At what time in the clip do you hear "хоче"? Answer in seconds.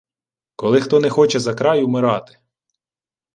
1.09-1.39